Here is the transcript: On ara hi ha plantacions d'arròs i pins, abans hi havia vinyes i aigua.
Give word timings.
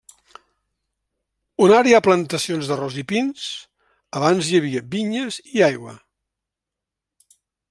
On 1.65 1.73
ara 1.79 1.89
hi 1.91 1.93
ha 1.97 2.01
plantacions 2.07 2.71
d'arròs 2.71 2.97
i 3.01 3.05
pins, 3.13 3.45
abans 4.23 4.49
hi 4.53 4.59
havia 4.61 4.85
vinyes 4.97 5.39
i 5.59 5.67
aigua. 5.71 5.99